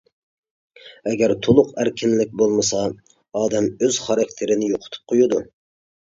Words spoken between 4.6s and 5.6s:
يوقىتىپ قويىدۇ.